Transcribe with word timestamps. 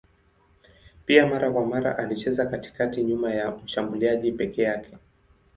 Pia 1.05 1.27
mara 1.27 1.51
kwa 1.51 1.65
mara 1.65 1.97
alicheza 1.97 2.45
katikati 2.45 3.03
nyuma 3.03 3.33
ya 3.35 3.51
mshambuliaji 3.63 4.31
peke 4.31 4.61
yake. 4.61 4.97